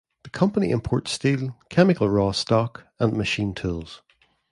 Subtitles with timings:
[0.23, 4.01] The company imports steel, chemical raw stock, and machine tools.